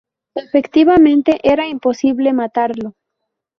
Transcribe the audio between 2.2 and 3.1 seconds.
matarlo.